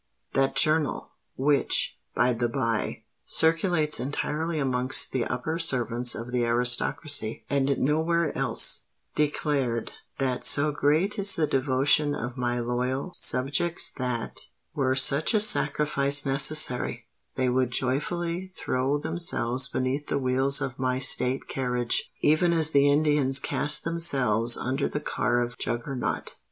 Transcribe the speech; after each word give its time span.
That 0.33 0.55
journal—which, 0.55 1.99
by 2.15 2.33
the 2.33 2.49
bye, 2.49 3.03
circulates 3.27 3.99
entirely 3.99 4.57
amongst 4.57 5.11
the 5.11 5.25
upper 5.25 5.59
servants 5.59 6.15
of 6.15 6.31
the 6.31 6.43
aristocracy, 6.43 7.45
and 7.51 7.77
nowhere 7.77 8.35
else—declared 8.35 9.91
'_that 10.19 10.43
so 10.43 10.71
great 10.71 11.19
is 11.19 11.35
the 11.35 11.45
devotion 11.45 12.15
of 12.15 12.35
my 12.35 12.59
loyal, 12.59 13.11
subjects 13.13 13.91
that, 13.91 14.47
were 14.73 14.95
such 14.95 15.35
a 15.35 15.39
sacrifice 15.39 16.25
necessary, 16.25 17.05
they 17.35 17.47
would 17.47 17.69
joyfully 17.69 18.47
throw 18.47 18.97
themselves 18.97 19.67
beneath 19.67 20.07
the 20.07 20.17
wheels 20.17 20.61
of 20.61 20.79
my 20.79 20.97
state 20.97 21.47
carriage, 21.47 22.09
even 22.23 22.53
as 22.53 22.71
the 22.71 22.89
Indians 22.89 23.37
cast 23.39 23.83
themselves 23.83 24.57
under 24.57 24.89
the 24.89 24.99
car 24.99 25.39
of 25.39 25.59
Juggernaut_.' 25.59 26.31